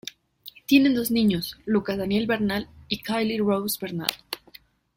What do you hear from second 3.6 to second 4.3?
Bernal.